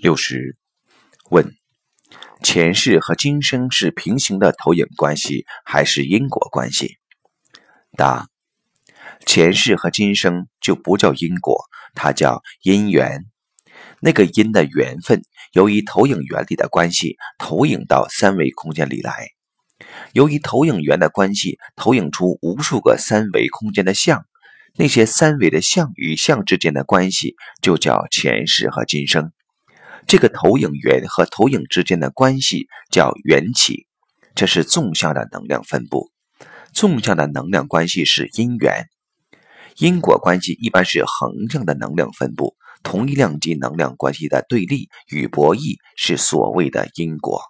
[0.00, 0.56] 六十
[1.28, 1.56] 问：
[2.44, 6.98] 前世和今生是平行的投影关系，还是因果关系？
[7.96, 8.28] 答：
[9.26, 11.64] 前世和今生就不叫因果，
[11.96, 13.24] 它叫因缘。
[14.00, 15.22] 那个因的缘分，
[15.52, 19.30] 由于投影原理的关系，投影到三维空间里来。
[20.12, 24.24] 由于投影源的关系，投影出无数个三维空间的像。
[24.76, 29.32] 那些三维的像与像之间的关系，就叫前世和今生。
[30.08, 33.86] 这个投影源和投影之间的关系叫缘起，
[34.34, 36.10] 这是纵向的能量分布。
[36.72, 38.86] 纵向的能量关系是因缘，
[39.76, 42.56] 因果关系一般是横向的能量分布。
[42.82, 47.42] 同一量级能量关系的对立与博弈是所谓的因果。